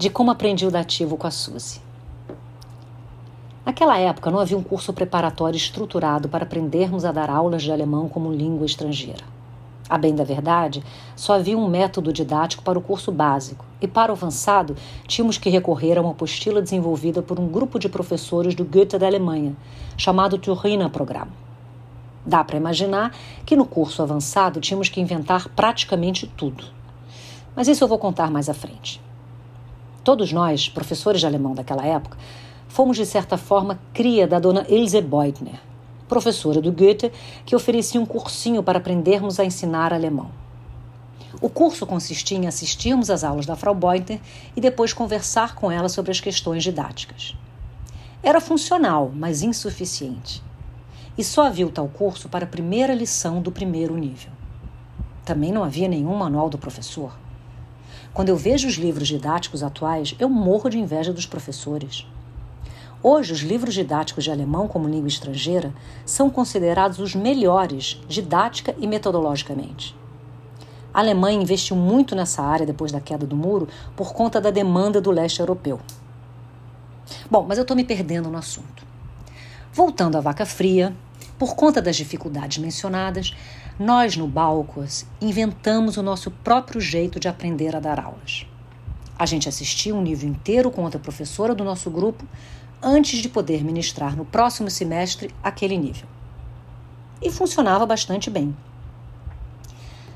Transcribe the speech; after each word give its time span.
de 0.00 0.08
como 0.08 0.30
aprendi 0.30 0.66
o 0.66 0.70
dativo 0.70 1.14
com 1.14 1.26
a 1.26 1.30
Suzy. 1.30 1.78
Naquela 3.66 3.98
época 3.98 4.30
não 4.30 4.38
havia 4.38 4.56
um 4.56 4.62
curso 4.62 4.94
preparatório 4.94 5.58
estruturado 5.58 6.26
para 6.26 6.44
aprendermos 6.44 7.04
a 7.04 7.12
dar 7.12 7.28
aulas 7.28 7.62
de 7.62 7.70
alemão 7.70 8.08
como 8.08 8.32
língua 8.32 8.64
estrangeira. 8.64 9.22
A 9.90 9.98
bem 9.98 10.14
da 10.14 10.24
verdade, 10.24 10.82
só 11.14 11.34
havia 11.34 11.58
um 11.58 11.68
método 11.68 12.14
didático 12.14 12.62
para 12.62 12.78
o 12.78 12.82
curso 12.82 13.12
básico, 13.12 13.62
e 13.78 13.86
para 13.86 14.10
o 14.10 14.14
avançado 14.14 14.74
tínhamos 15.06 15.36
que 15.36 15.50
recorrer 15.50 15.98
a 15.98 16.00
uma 16.00 16.12
apostila 16.12 16.62
desenvolvida 16.62 17.20
por 17.20 17.38
um 17.38 17.46
grupo 17.46 17.78
de 17.78 17.90
professores 17.90 18.54
do 18.54 18.64
Goethe 18.64 18.96
da 18.96 19.06
Alemanha, 19.06 19.54
chamado 19.98 20.38
Turiner 20.38 20.88
Programm. 20.88 21.28
Dá 22.24 22.42
para 22.42 22.56
imaginar 22.56 23.14
que 23.44 23.54
no 23.54 23.66
curso 23.66 24.02
avançado 24.02 24.60
tínhamos 24.60 24.88
que 24.88 24.98
inventar 24.98 25.46
praticamente 25.50 26.26
tudo. 26.26 26.64
Mas 27.54 27.68
isso 27.68 27.84
eu 27.84 27.88
vou 27.88 27.98
contar 27.98 28.30
mais 28.30 28.48
à 28.48 28.54
frente. 28.54 29.09
Todos 30.02 30.32
nós, 30.32 30.68
professores 30.68 31.20
de 31.20 31.26
alemão 31.26 31.54
daquela 31.54 31.84
época, 31.84 32.16
fomos 32.66 32.96
de 32.96 33.04
certa 33.04 33.36
forma 33.36 33.78
cria 33.92 34.26
da 34.26 34.38
dona 34.38 34.64
Ilse 34.68 35.02
Beutner, 35.02 35.60
professora 36.08 36.60
do 36.60 36.72
Goethe, 36.72 37.12
que 37.44 37.54
oferecia 37.54 38.00
um 38.00 38.06
cursinho 38.06 38.62
para 38.62 38.78
aprendermos 38.78 39.38
a 39.38 39.44
ensinar 39.44 39.92
alemão. 39.92 40.30
O 41.40 41.50
curso 41.50 41.86
consistia 41.86 42.38
em 42.38 42.46
assistirmos 42.46 43.10
às 43.10 43.22
aulas 43.22 43.44
da 43.44 43.56
Frau 43.56 43.74
Beutner 43.74 44.20
e 44.56 44.60
depois 44.60 44.94
conversar 44.94 45.54
com 45.54 45.70
ela 45.70 45.88
sobre 45.88 46.10
as 46.10 46.20
questões 46.20 46.62
didáticas. 46.62 47.36
Era 48.22 48.40
funcional, 48.40 49.12
mas 49.14 49.42
insuficiente. 49.42 50.42
E 51.16 51.22
só 51.22 51.46
havia 51.46 51.66
o 51.66 51.70
tal 51.70 51.88
curso 51.88 52.28
para 52.28 52.44
a 52.44 52.48
primeira 52.48 52.94
lição 52.94 53.42
do 53.42 53.52
primeiro 53.52 53.96
nível. 53.96 54.32
Também 55.24 55.52
não 55.52 55.62
havia 55.62 55.88
nenhum 55.88 56.16
manual 56.16 56.48
do 56.48 56.58
professor. 56.58 57.12
Quando 58.12 58.28
eu 58.28 58.36
vejo 58.36 58.66
os 58.66 58.74
livros 58.74 59.06
didáticos 59.06 59.62
atuais, 59.62 60.16
eu 60.18 60.28
morro 60.28 60.68
de 60.68 60.78
inveja 60.78 61.12
dos 61.12 61.26
professores. 61.26 62.06
Hoje, 63.02 63.32
os 63.32 63.40
livros 63.40 63.72
didáticos 63.72 64.24
de 64.24 64.30
alemão 64.30 64.66
como 64.66 64.88
língua 64.88 65.08
estrangeira 65.08 65.72
são 66.04 66.28
considerados 66.28 66.98
os 66.98 67.14
melhores 67.14 68.00
didática 68.08 68.74
e 68.78 68.86
metodologicamente. 68.86 69.96
A 70.92 70.98
Alemanha 70.98 71.40
investiu 71.40 71.76
muito 71.76 72.16
nessa 72.16 72.42
área 72.42 72.66
depois 72.66 72.90
da 72.90 73.00
queda 73.00 73.24
do 73.24 73.36
muro 73.36 73.68
por 73.96 74.12
conta 74.12 74.40
da 74.40 74.50
demanda 74.50 75.00
do 75.00 75.12
leste 75.12 75.38
europeu. 75.38 75.80
Bom, 77.30 77.46
mas 77.48 77.58
eu 77.58 77.62
estou 77.62 77.76
me 77.76 77.84
perdendo 77.84 78.28
no 78.28 78.36
assunto. 78.36 78.84
Voltando 79.72 80.18
à 80.18 80.20
vaca 80.20 80.44
fria, 80.44 80.94
por 81.40 81.56
conta 81.56 81.80
das 81.80 81.96
dificuldades 81.96 82.58
mencionadas, 82.58 83.34
nós 83.78 84.14
no 84.14 84.28
Balcos 84.28 85.06
inventamos 85.22 85.96
o 85.96 86.02
nosso 86.02 86.30
próprio 86.30 86.82
jeito 86.82 87.18
de 87.18 87.28
aprender 87.28 87.74
a 87.74 87.80
dar 87.80 87.98
aulas. 87.98 88.46
A 89.18 89.24
gente 89.24 89.48
assistia 89.48 89.94
um 89.94 90.02
nível 90.02 90.28
inteiro 90.28 90.70
com 90.70 90.82
outra 90.82 91.00
professora 91.00 91.54
do 91.54 91.64
nosso 91.64 91.90
grupo 91.90 92.26
antes 92.82 93.20
de 93.20 93.28
poder 93.30 93.64
ministrar 93.64 94.14
no 94.14 94.26
próximo 94.26 94.68
semestre 94.68 95.34
aquele 95.42 95.78
nível. 95.78 96.06
E 97.22 97.30
funcionava 97.30 97.86
bastante 97.86 98.28
bem. 98.28 98.54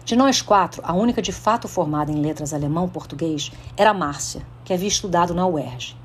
De 0.04 0.14
nós 0.14 0.42
quatro, 0.42 0.82
a 0.84 0.92
única 0.92 1.22
de 1.22 1.32
fato 1.32 1.66
formada 1.66 2.12
em 2.12 2.20
letras 2.20 2.52
alemão-português 2.52 3.50
era 3.78 3.94
Márcia, 3.94 4.42
que 4.62 4.74
havia 4.74 4.88
estudado 4.88 5.32
na 5.32 5.46
UERJ. 5.46 5.96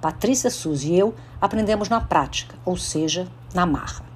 Patrícia, 0.00 0.50
Suzy 0.50 0.92
e 0.92 0.98
eu 1.00 1.16
aprendemos 1.40 1.88
na 1.88 2.00
prática, 2.00 2.54
ou 2.64 2.76
seja, 2.76 3.26
na 3.52 3.66
marra. 3.66 4.11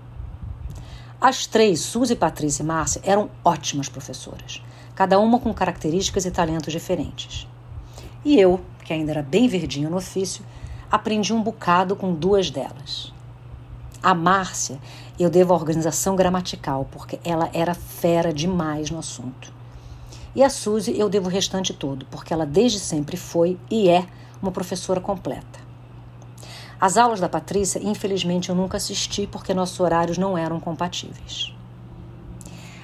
As 1.18 1.46
três, 1.46 1.80
Suzy, 1.80 2.14
Patrícia 2.14 2.62
e 2.62 2.66
Márcia, 2.66 3.00
eram 3.02 3.30
ótimas 3.42 3.88
professoras, 3.88 4.62
cada 4.94 5.18
uma 5.18 5.40
com 5.40 5.52
características 5.54 6.26
e 6.26 6.30
talentos 6.30 6.70
diferentes. 6.70 7.48
E 8.22 8.38
eu, 8.38 8.60
que 8.84 8.92
ainda 8.92 9.12
era 9.12 9.22
bem 9.22 9.48
verdinho 9.48 9.88
no 9.88 9.96
ofício, 9.96 10.44
aprendi 10.90 11.32
um 11.32 11.42
bocado 11.42 11.96
com 11.96 12.12
duas 12.12 12.50
delas. 12.50 13.14
A 14.02 14.14
Márcia, 14.14 14.78
eu 15.18 15.30
devo 15.30 15.54
a 15.54 15.56
organização 15.56 16.14
gramatical, 16.14 16.86
porque 16.92 17.18
ela 17.24 17.48
era 17.54 17.72
fera 17.72 18.30
demais 18.30 18.90
no 18.90 18.98
assunto. 18.98 19.50
E 20.34 20.42
a 20.42 20.50
Suzy, 20.50 20.98
eu 20.98 21.08
devo 21.08 21.28
o 21.28 21.32
restante 21.32 21.72
todo, 21.72 22.04
porque 22.10 22.32
ela 22.32 22.44
desde 22.44 22.78
sempre 22.78 23.16
foi 23.16 23.58
e 23.70 23.88
é 23.88 24.06
uma 24.42 24.52
professora 24.52 25.00
completa. 25.00 25.65
As 26.80 26.96
aulas 26.96 27.20
da 27.20 27.28
Patrícia, 27.28 27.80
infelizmente, 27.82 28.50
eu 28.50 28.54
nunca 28.54 28.76
assisti 28.76 29.26
porque 29.26 29.54
nossos 29.54 29.80
horários 29.80 30.18
não 30.18 30.36
eram 30.36 30.60
compatíveis. 30.60 31.54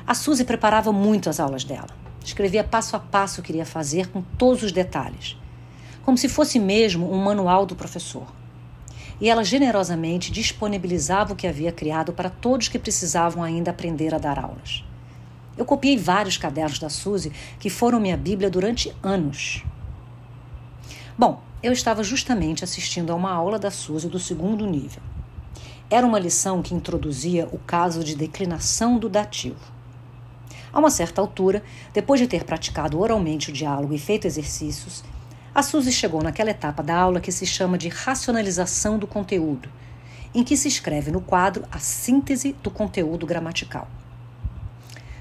A 0.07 0.15
Suzy 0.15 0.45
preparava 0.45 0.93
muito 0.93 1.29
as 1.29 1.39
aulas 1.39 1.65
dela. 1.65 1.89
Escrevia 2.25 2.65
passo 2.65 2.97
a 2.97 2.99
passo 2.99 3.41
o 3.41 3.45
que 3.45 3.53
iria 3.53 3.67
fazer 3.67 4.09
com 4.09 4.23
todos 4.23 4.63
os 4.63 4.73
detalhes 4.73 5.37
como 6.05 6.19
se 6.19 6.29
fosse 6.29 6.59
mesmo 6.59 7.13
um 7.13 7.23
manual 7.23 7.65
do 7.65 7.77
professor. 7.77 8.27
E 9.21 9.29
ela 9.29 9.45
generosamente 9.45 10.33
disponibilizava 10.33 11.33
o 11.33 11.37
que 11.37 11.47
havia 11.47 11.71
criado 11.71 12.13
para 12.13 12.29
todos 12.29 12.69
que 12.69 12.79
precisavam 12.79 13.43
ainda 13.43 13.71
aprender 13.71 14.15
a 14.15 14.19
dar 14.19 14.39
aulas. 14.39 14.85
Eu 15.57 15.65
copiei 15.65 15.97
vários 15.97 16.37
cadernos 16.37 16.79
da 16.79 16.89
Suzy 16.89 17.31
que 17.61 17.71
foram 17.71 18.01
minha 18.01 18.17
Bíblia 18.17 18.51
durante 18.51 18.93
anos. 19.03 19.65
Bom, 21.17 21.41
eu 21.63 21.73
estava 21.73 22.03
justamente 22.03 22.65
assistindo 22.65 23.13
a 23.13 23.15
uma 23.15 23.31
aula 23.31 23.57
da 23.57 23.71
Suzy 23.71 24.09
do 24.09 24.19
segundo 24.19 24.67
nível. 24.67 25.01
Era 25.89 26.05
uma 26.05 26.19
lição 26.19 26.61
que 26.61 26.75
introduzia 26.75 27.49
o 27.53 27.59
caso 27.59 28.03
de 28.03 28.17
declinação 28.17 28.99
do 28.99 29.09
dativo. 29.09 29.61
A 30.73 30.79
uma 30.81 30.91
certa 30.91 31.21
altura, 31.21 31.63
depois 31.93 32.21
de 32.21 32.27
ter 32.27 32.45
praticado 32.45 32.99
oralmente 32.99 33.51
o 33.51 33.53
diálogo 33.53 33.95
e 33.95 33.99
feito 33.99 34.27
exercícios, 34.27 35.05
a 35.55 35.63
Suzy 35.63 35.93
chegou 35.93 36.23
naquela 36.23 36.51
etapa 36.51 36.83
da 36.83 36.97
aula 36.97 37.21
que 37.21 37.31
se 37.31 37.47
chama 37.47 37.79
de 37.79 37.89
racionalização 37.89 38.99
do 38.99 39.07
conteúdo, 39.07 39.69
em 40.35 40.43
que 40.43 40.57
se 40.57 40.67
escreve 40.67 41.13
no 41.13 41.21
quadro 41.21 41.65
a 41.71 41.79
síntese 41.79 42.57
do 42.63 42.71
conteúdo 42.71 43.27
gramatical. 43.27 43.87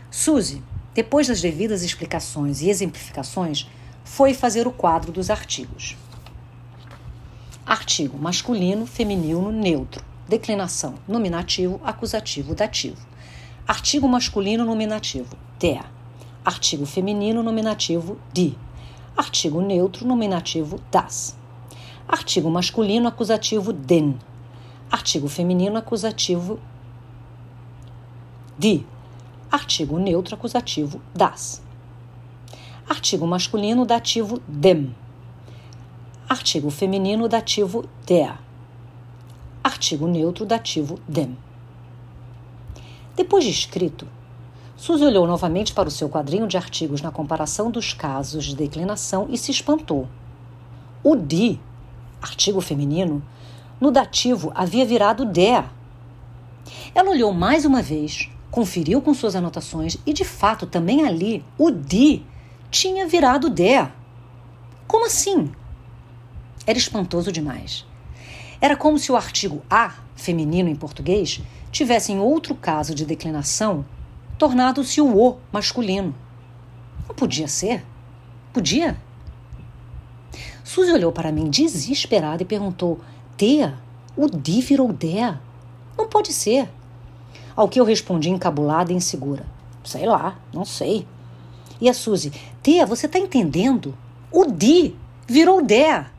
Suzy, 0.09 0.63
depois 0.95 1.27
das 1.27 1.41
devidas 1.41 1.83
explicações 1.83 2.61
e 2.61 2.69
exemplificações, 2.69 3.69
foi 4.03 4.33
fazer 4.33 4.65
o 4.67 4.71
quadro 4.71 5.11
dos 5.11 5.29
artigos. 5.29 5.97
Artigo 7.71 8.17
masculino, 8.17 8.85
feminino, 8.85 9.49
neutro. 9.49 10.03
Declinação 10.27 10.95
nominativo, 11.07 11.79
acusativo, 11.85 12.53
dativo. 12.53 12.97
Artigo 13.65 14.09
masculino 14.09 14.65
nominativo, 14.65 15.37
der. 15.57 15.85
Artigo 16.43 16.85
feminino 16.85 17.41
nominativo, 17.41 18.17
die. 18.33 18.57
Artigo 19.15 19.61
neutro 19.61 20.05
nominativo 20.05 20.81
das. 20.91 21.33
Artigo 22.05 22.49
masculino 22.49 23.07
acusativo 23.07 23.71
den. 23.71 24.19
Artigo 24.91 25.29
feminino 25.29 25.77
acusativo 25.77 26.59
de. 28.59 28.83
Artigo 29.49 29.97
neutro 29.97 30.35
acusativo 30.35 31.01
das. 31.15 31.61
Artigo 32.89 33.25
masculino 33.25 33.85
dativo 33.85 34.41
dem. 34.45 34.93
Artigo 36.31 36.69
feminino 36.69 37.27
dativo 37.27 37.83
der. 38.07 38.39
Artigo 39.61 40.07
neutro 40.07 40.45
dativo 40.45 40.97
dem. 41.05 41.37
Depois 43.17 43.43
de 43.43 43.49
escrito, 43.49 44.07
Suzy 44.77 45.03
olhou 45.03 45.27
novamente 45.27 45.73
para 45.73 45.89
o 45.89 45.91
seu 45.91 46.07
quadrinho 46.07 46.47
de 46.47 46.55
artigos 46.55 47.01
na 47.01 47.11
comparação 47.11 47.69
dos 47.69 47.91
casos 47.91 48.45
de 48.45 48.55
declinação 48.55 49.27
e 49.29 49.37
se 49.37 49.51
espantou. 49.51 50.07
O 51.03 51.17
di, 51.17 51.59
artigo 52.21 52.61
feminino, 52.61 53.21
no 53.77 53.91
dativo 53.91 54.53
havia 54.55 54.85
virado 54.85 55.25
der. 55.25 55.65
Ela 56.95 57.09
olhou 57.09 57.33
mais 57.33 57.65
uma 57.65 57.81
vez, 57.81 58.29
conferiu 58.49 59.01
com 59.01 59.13
suas 59.13 59.35
anotações 59.35 59.97
e, 60.05 60.13
de 60.13 60.23
fato, 60.23 60.65
também 60.65 61.05
ali, 61.05 61.43
o 61.57 61.69
di 61.69 62.25
tinha 62.69 63.05
virado 63.05 63.49
der. 63.49 63.91
Como 64.87 65.05
assim? 65.05 65.51
Era 66.65 66.77
espantoso 66.77 67.31
demais. 67.31 67.85
Era 68.59 68.75
como 68.75 68.99
se 68.99 69.11
o 69.11 69.15
artigo 69.15 69.61
a, 69.69 69.95
feminino 70.15 70.69
em 70.69 70.75
português, 70.75 71.41
tivesse 71.71 72.11
em 72.11 72.19
outro 72.19 72.53
caso 72.53 72.93
de 72.93 73.05
declinação 73.05 73.85
tornado-se 74.37 74.99
o 74.99 75.15
o 75.15 75.37
masculino. 75.51 76.15
Não 77.07 77.15
podia 77.15 77.47
ser? 77.47 77.85
Podia? 78.53 78.97
Suzy 80.63 80.91
olhou 80.91 81.11
para 81.11 81.31
mim 81.31 81.49
desesperada 81.49 82.41
e 82.43 82.45
perguntou: 82.45 82.99
Tea, 83.37 83.77
o 84.15 84.27
di 84.27 84.61
virou 84.61 84.91
Dea? 84.91 85.39
Não 85.97 86.07
pode 86.07 86.33
ser. 86.33 86.69
Ao 87.55 87.67
que 87.67 87.79
eu 87.79 87.85
respondi 87.85 88.29
encabulada 88.29 88.91
e 88.91 88.95
insegura: 88.95 89.45
Sei 89.83 90.05
lá, 90.05 90.39
não 90.53 90.65
sei. 90.65 91.05
E 91.79 91.89
a 91.89 91.93
Suzy: 91.93 92.31
Tea, 92.63 92.85
você 92.85 93.05
está 93.05 93.19
entendendo? 93.19 93.97
O 94.31 94.45
di 94.45 94.95
virou 95.27 95.61
Dea. 95.63 96.11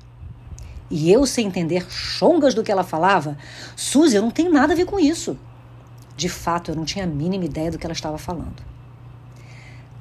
E 0.94 1.10
eu, 1.10 1.24
sem 1.24 1.46
entender 1.46 1.90
chongas 1.90 2.52
do 2.52 2.62
que 2.62 2.70
ela 2.70 2.84
falava, 2.84 3.38
Suzy, 3.74 4.14
eu 4.14 4.20
não 4.20 4.30
tenho 4.30 4.52
nada 4.52 4.74
a 4.74 4.76
ver 4.76 4.84
com 4.84 5.00
isso. 5.00 5.38
De 6.14 6.28
fato, 6.28 6.70
eu 6.70 6.76
não 6.76 6.84
tinha 6.84 7.06
a 7.06 7.08
mínima 7.08 7.46
ideia 7.46 7.70
do 7.70 7.78
que 7.78 7.86
ela 7.86 7.94
estava 7.94 8.18
falando. 8.18 8.62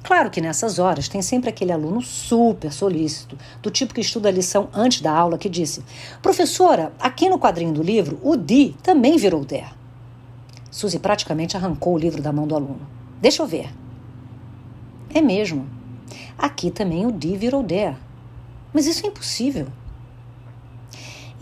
Claro 0.02 0.30
que 0.30 0.42
nessas 0.42 0.78
horas 0.78 1.08
tem 1.08 1.22
sempre 1.22 1.48
aquele 1.48 1.72
aluno 1.72 2.02
super 2.02 2.70
solícito, 2.70 3.38
do 3.62 3.70
tipo 3.70 3.94
que 3.94 4.02
estuda 4.02 4.28
a 4.28 4.32
lição 4.32 4.68
antes 4.74 5.00
da 5.00 5.10
aula, 5.10 5.38
que 5.38 5.48
disse: 5.48 5.82
Professora, 6.20 6.92
aqui 7.00 7.30
no 7.30 7.38
quadrinho 7.38 7.72
do 7.72 7.82
livro, 7.82 8.20
o 8.22 8.36
Di 8.36 8.76
também 8.82 9.16
virou 9.16 9.46
Der. 9.46 9.72
Suzy 10.70 10.98
praticamente 10.98 11.56
arrancou 11.56 11.94
o 11.94 11.98
livro 11.98 12.20
da 12.20 12.34
mão 12.34 12.46
do 12.46 12.54
aluno. 12.54 12.86
Deixa 13.18 13.42
eu 13.42 13.46
ver. 13.46 13.70
É 15.14 15.22
mesmo. 15.22 15.66
Aqui 16.36 16.70
também 16.70 17.06
o 17.06 17.12
Di 17.12 17.34
virou 17.34 17.62
Der. 17.62 17.96
Mas 18.74 18.86
isso 18.86 19.06
é 19.06 19.08
impossível. 19.08 19.68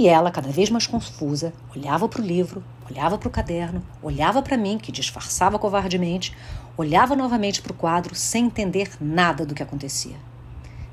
E 0.00 0.08
ela, 0.08 0.30
cada 0.30 0.48
vez 0.48 0.70
mais 0.70 0.86
confusa, 0.86 1.52
olhava 1.76 2.08
para 2.08 2.22
o 2.22 2.24
livro, 2.24 2.64
olhava 2.90 3.18
para 3.18 3.28
o 3.28 3.30
caderno, 3.30 3.84
olhava 4.00 4.40
para 4.40 4.56
mim, 4.56 4.78
que 4.78 4.90
disfarçava 4.90 5.58
covardemente, 5.58 6.34
olhava 6.74 7.14
novamente 7.14 7.60
para 7.60 7.72
o 7.72 7.76
quadro 7.76 8.14
sem 8.14 8.46
entender 8.46 8.92
nada 8.98 9.44
do 9.44 9.54
que 9.54 9.62
acontecia. 9.62 10.16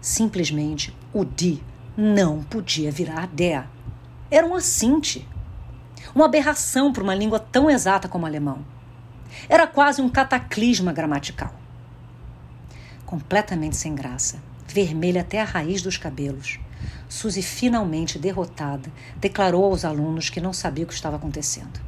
Simplesmente 0.01 0.94
o 1.13 1.24
Di 1.24 1.63
não 1.95 2.44
podia 2.44 2.92
virar 2.92 3.27
Dea. 3.27 3.69
Era 4.30 4.45
um 4.45 4.56
assinte. 4.56 5.25
Uma 6.13 6.25
aberração 6.25 6.92
para 6.92 7.01
uma 7.01 7.15
língua 7.15 7.39
tão 7.39 7.69
exata 7.69 8.10
como 8.10 8.25
o 8.25 8.27
alemão. 8.27 8.60
Era 9.48 9.65
quase 9.65 10.01
um 10.01 10.10
cataclisma 10.10 10.92
gramatical. 10.92 11.53
Completamente 13.06 13.77
sem 13.77 13.95
graça, 13.95 14.44
vermelha 14.68 15.21
até 15.21 15.39
a 15.39 15.45
raiz 15.45 15.81
dos 15.81 15.95
cabelos, 15.95 16.60
Suzy, 17.09 17.42
finalmente 17.42 18.19
derrotada, 18.19 18.92
declarou 19.15 19.63
aos 19.63 19.86
alunos 19.86 20.30
que 20.30 20.42
não 20.42 20.51
sabia 20.51 20.83
o 20.83 20.88
que 20.88 20.94
estava 20.94 21.15
acontecendo. 21.15 21.80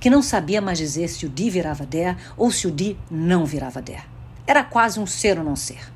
Que 0.00 0.08
não 0.08 0.22
sabia 0.22 0.62
mais 0.62 0.78
dizer 0.78 1.08
se 1.08 1.26
o 1.26 1.28
Di 1.28 1.50
virava 1.50 1.84
Der 1.84 2.16
ou 2.36 2.50
se 2.50 2.66
o 2.66 2.70
Di 2.70 2.96
não 3.10 3.44
virava 3.44 3.82
Der. 3.82 4.06
Era 4.46 4.64
quase 4.64 4.98
um 4.98 5.06
ser 5.06 5.38
ou 5.38 5.44
não 5.44 5.56
ser. 5.56 5.92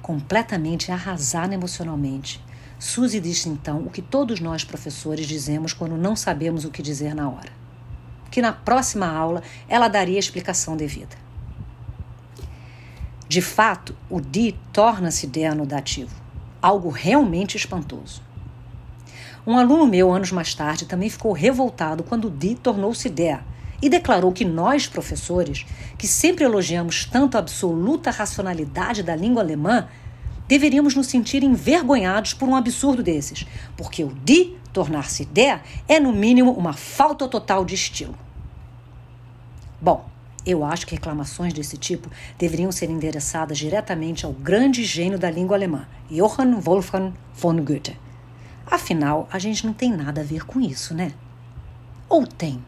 Completamente 0.00 0.92
arrasada 0.92 1.54
emocionalmente, 1.54 2.42
Suzy 2.78 3.18
disse 3.18 3.48
então 3.48 3.78
o 3.78 3.90
que 3.90 4.02
todos 4.02 4.40
nós 4.40 4.62
professores 4.62 5.26
dizemos 5.26 5.72
quando 5.72 5.96
não 5.96 6.14
sabemos 6.14 6.64
o 6.64 6.70
que 6.70 6.82
dizer 6.82 7.14
na 7.14 7.28
hora. 7.28 7.50
Que 8.30 8.42
na 8.42 8.52
próxima 8.52 9.06
aula 9.06 9.42
ela 9.68 9.88
daria 9.88 10.16
a 10.16 10.20
explicação 10.20 10.76
devida. 10.76 11.16
De 13.26 13.40
fato, 13.40 13.96
o 14.08 14.20
Di 14.20 14.54
torna-se 14.72 15.26
Der 15.26 15.54
no 15.54 15.66
dativo 15.66 16.23
algo 16.64 16.88
realmente 16.88 17.58
espantoso. 17.58 18.22
Um 19.46 19.58
aluno 19.58 19.86
meu, 19.86 20.10
anos 20.10 20.32
mais 20.32 20.54
tarde, 20.54 20.86
também 20.86 21.10
ficou 21.10 21.32
revoltado 21.32 22.02
quando 22.02 22.30
Di 22.30 22.54
tornou-se 22.54 23.06
Dea 23.10 23.44
e 23.82 23.90
declarou 23.90 24.32
que 24.32 24.46
nós, 24.46 24.86
professores, 24.86 25.66
que 25.98 26.08
sempre 26.08 26.42
elogiamos 26.42 27.04
tanto 27.04 27.36
a 27.36 27.40
absoluta 27.40 28.10
racionalidade 28.10 29.02
da 29.02 29.14
língua 29.14 29.42
alemã, 29.42 29.86
deveríamos 30.48 30.94
nos 30.94 31.08
sentir 31.08 31.42
envergonhados 31.44 32.32
por 32.32 32.48
um 32.48 32.56
absurdo 32.56 33.02
desses, 33.02 33.46
porque 33.76 34.02
o 34.02 34.14
Di 34.24 34.56
tornar-se 34.72 35.26
Dea 35.26 35.60
é, 35.86 36.00
no 36.00 36.14
mínimo, 36.14 36.52
uma 36.52 36.72
falta 36.72 37.28
total 37.28 37.62
de 37.62 37.74
estilo. 37.74 38.16
Bom, 39.82 40.08
eu 40.46 40.64
acho 40.64 40.86
que 40.86 40.94
reclamações 40.94 41.52
desse 41.52 41.76
tipo 41.76 42.10
deveriam 42.38 42.70
ser 42.70 42.90
endereçadas 42.90 43.58
diretamente 43.58 44.26
ao 44.26 44.32
grande 44.32 44.84
gênio 44.84 45.18
da 45.18 45.30
língua 45.30 45.56
alemã, 45.56 45.86
Johann 46.10 46.60
Wolfgang 46.60 47.12
von 47.34 47.56
Goethe. 47.56 47.98
Afinal, 48.66 49.28
a 49.30 49.38
gente 49.38 49.66
não 49.66 49.72
tem 49.72 49.90
nada 49.90 50.20
a 50.20 50.24
ver 50.24 50.44
com 50.44 50.60
isso, 50.60 50.94
né? 50.94 51.12
Ou 52.08 52.26
tem? 52.26 52.62